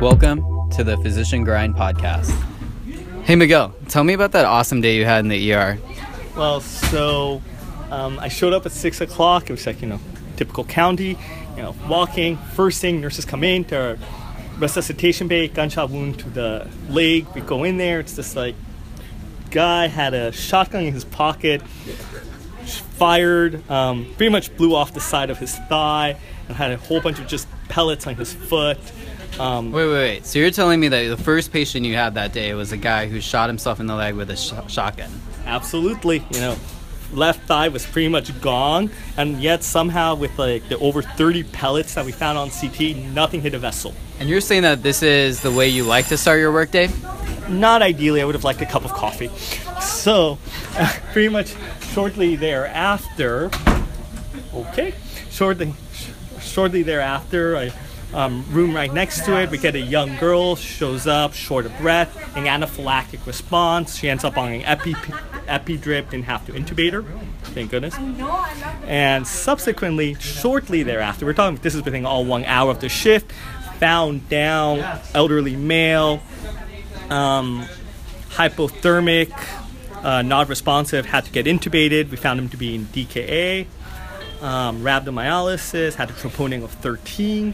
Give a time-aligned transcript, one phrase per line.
[0.00, 2.30] Welcome to the Physician Grind podcast.
[3.24, 5.78] Hey Miguel, tell me about that awesome day you had in the ER.
[6.36, 7.40] Well, so
[7.90, 9.48] um, I showed up at six o'clock.
[9.48, 9.98] It was like you know,
[10.36, 11.18] typical county.
[11.56, 12.36] You know, walking.
[12.36, 13.98] First thing, nurses come in to
[14.58, 17.26] resuscitation bay, gunshot wound to the leg.
[17.34, 17.98] We go in there.
[17.98, 18.54] It's just like
[19.50, 21.62] guy had a shotgun in his pocket,
[22.68, 26.16] fired, um, pretty much blew off the side of his thigh,
[26.48, 28.78] and had a whole bunch of just pellets on his foot.
[29.38, 30.26] Um, Wait, wait, wait.
[30.26, 33.06] So you're telling me that the first patient you had that day was a guy
[33.06, 35.10] who shot himself in the leg with a sh- shotgun?
[35.44, 36.56] Absolutely, you know,
[37.12, 41.94] left thigh was pretty much gone, and yet somehow with like the over 30 pellets
[41.94, 43.94] that we found on CT, nothing hit a vessel.
[44.18, 46.88] And you're saying that this is the way you like to start your workday?
[47.48, 49.30] Not ideally, I would have liked a cup of coffee.
[49.80, 50.38] So,
[51.12, 51.54] pretty much
[51.92, 53.50] shortly thereafter,
[54.54, 54.94] okay,
[55.30, 55.74] shortly,
[56.40, 57.72] shortly thereafter, I
[58.14, 59.50] um, room right next to it.
[59.50, 63.96] We get a young girl shows up, short of breath, an anaphylactic response.
[63.96, 64.94] She ends up on an epi
[65.46, 67.04] epi drip, didn't have to intubate her.
[67.52, 67.94] Thank goodness.
[68.86, 71.56] And subsequently, shortly thereafter, we're talking.
[71.56, 73.32] This is within all one hour of the shift.
[73.80, 74.82] Found down,
[75.14, 76.22] elderly male,
[77.10, 77.66] um,
[78.30, 79.30] hypothermic,
[80.06, 82.10] uh, not responsive, had to get intubated.
[82.10, 83.66] We found him to be in DKA,
[84.40, 87.52] um, rhabdomyolysis, had a troponin of 13,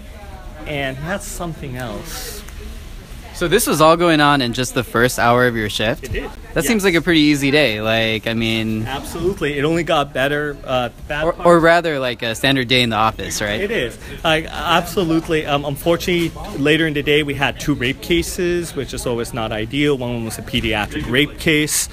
[0.67, 2.43] and he had something else.
[3.35, 6.05] So this was all going on in just the first hour of your shift?
[6.05, 6.31] It did.
[6.53, 7.81] That seems like a pretty easy day.
[7.81, 10.55] Like, I mean, Absolutely, it only got better.
[10.63, 13.63] Uh, or, or rather like a standard day in the office, right?
[13.63, 13.99] It is.
[14.23, 15.47] Like, absolutely.
[15.47, 19.51] Um, unfortunately, later in the day, we had two rape cases, which is always not
[19.51, 19.97] ideal.
[19.97, 21.89] One was a pediatric rape case.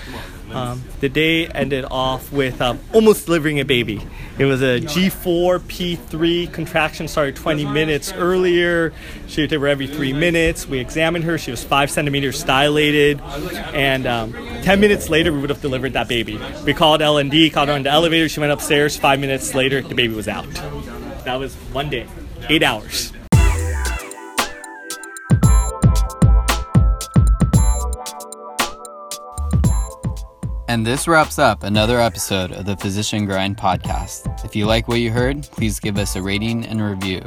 [0.51, 4.01] Um, the day ended off with um, almost delivering a baby.
[4.37, 8.93] It was a G4 P3 contraction started 20 minutes earlier.
[9.27, 10.67] She would deliver every three minutes.
[10.67, 11.37] We examined her.
[11.37, 13.21] She was five centimeters dilated,
[13.73, 14.33] and um,
[14.63, 16.39] 10 minutes later, we would have delivered that baby.
[16.65, 18.29] We called L&D, called her on the elevator.
[18.29, 18.97] She went upstairs.
[18.97, 20.49] Five minutes later, the baby was out.
[21.25, 22.07] That was one day,
[22.49, 23.11] eight hours.
[30.69, 34.45] And this wraps up another episode of the Physician Grind podcast.
[34.45, 37.21] If you like what you heard, please give us a rating and review.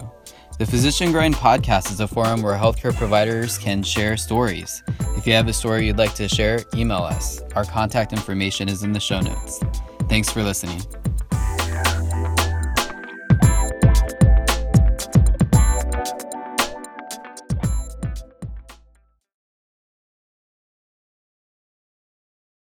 [0.61, 4.85] The Physician Grind podcast is a forum where healthcare providers can share stories.
[5.17, 7.43] If you have a story you'd like to share, email us.
[7.57, 9.59] Our contact information is in the show notes.
[10.09, 10.81] Thanks for listening.